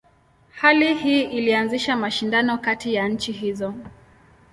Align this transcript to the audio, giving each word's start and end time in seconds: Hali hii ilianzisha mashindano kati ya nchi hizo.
Hali 0.51 0.93
hii 0.93 1.23
ilianzisha 1.23 1.95
mashindano 1.95 2.57
kati 2.57 2.93
ya 2.93 3.07
nchi 3.07 3.31
hizo. 3.31 3.73